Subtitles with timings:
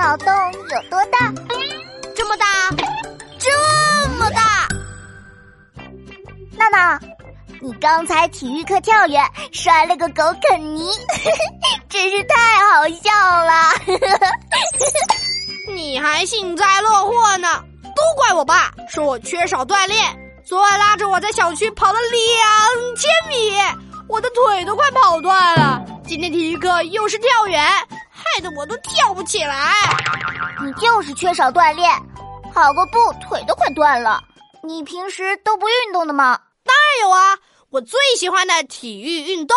[0.00, 1.30] 脑洞有多大？
[2.16, 2.46] 这么大，
[3.38, 4.66] 这么大！
[6.56, 6.98] 娜娜，
[7.60, 10.88] 你刚才体育课跳远摔了个狗啃泥，
[11.90, 12.34] 真是太
[12.72, 13.12] 好笑
[13.44, 13.74] 了！
[15.68, 17.62] 你还幸灾乐祸呢？
[17.94, 20.02] 都怪我爸，说我缺少锻炼。
[20.46, 23.52] 昨晚拉着我在小区跑了两千米，
[24.08, 25.84] 我的腿都快跑断了。
[26.06, 27.62] 今天体育课又是跳远，
[28.34, 29.72] 害得我都跳不起来。
[30.62, 31.90] 你就是缺少锻炼，
[32.52, 34.22] 跑个步腿都快断了。
[34.62, 36.38] 你平时都不运动的吗？
[36.64, 37.38] 当然有啊，
[37.70, 39.56] 我最喜欢的体育运动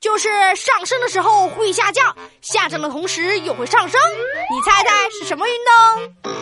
[0.00, 4.00] 就是上升的时候会下降，下降的同时又会上升。
[4.50, 6.32] 你猜猜是什么运动？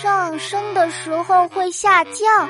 [0.00, 2.48] 上升的时候会下降，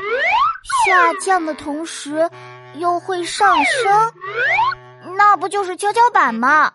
[0.87, 2.31] 下降的同时
[2.75, 4.13] 又会上升。
[5.17, 6.73] 那不就是跷跷板吗？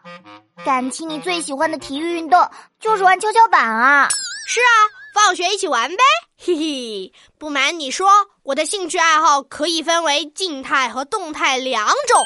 [0.66, 2.50] 感情你最喜欢的体育运动
[2.80, 4.10] 就是玩跷跷板啊！
[4.48, 4.72] 是啊，
[5.14, 6.04] 放学一起玩呗，
[6.38, 7.14] 嘿嘿。
[7.38, 8.10] 不瞒你说，
[8.44, 12.22] 我的兴趣爱好可以分为静态和动态两种。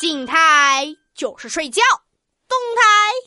[0.00, 1.82] 静态就是睡觉，
[2.48, 2.82] 动态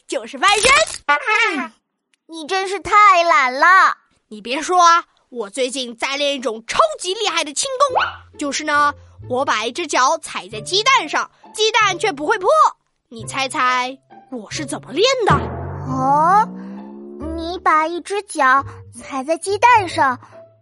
[0.07, 1.71] 就是翻身。
[2.27, 3.97] 你真是太懒了！
[4.29, 8.01] 你别说啊，我最近在练一种超级厉害的轻功，
[8.37, 8.93] 就是呢，
[9.29, 11.29] 我把一只脚踩在鸡蛋上。
[11.53, 12.49] 鸡蛋却不会破，
[13.09, 13.95] 你猜猜
[14.33, 15.33] 我是怎么练的？
[15.87, 16.47] 哦，
[17.35, 20.19] 你把一只脚踩在鸡蛋上，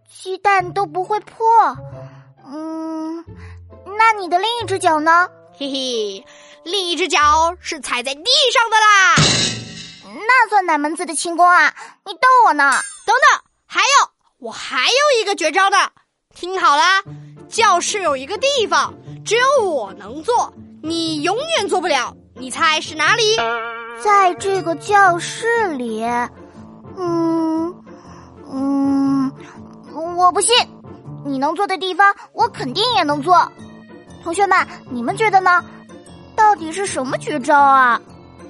[0.10, 1.38] 鸡蛋都不会破。
[2.46, 3.24] 嗯，
[3.98, 5.30] 那你的另一只脚呢？
[5.54, 6.26] 嘿嘿，
[6.64, 9.16] 另一只脚是踩在地上的啦。
[10.28, 11.74] 那算哪门子的轻功啊？
[12.06, 12.72] 你逗我呢？
[13.06, 15.78] 等等，还有，我还有一个绝招呢。
[16.36, 17.04] 听好啦，
[17.48, 18.94] 教室有一个地方，
[19.26, 20.54] 只有我能做。
[20.84, 23.22] 你永远做不了，你猜是哪里？
[24.04, 26.04] 在这个教室里，
[26.98, 27.72] 嗯
[28.52, 29.32] 嗯，
[30.18, 30.56] 我不信，
[31.24, 33.52] 你能做的地方，我肯定也能做。
[34.24, 34.58] 同学们，
[34.90, 35.64] 你们觉得呢？
[36.36, 38.02] 到底是什么绝招啊？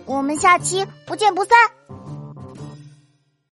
[0.06, 1.58] 我们下期不见不散。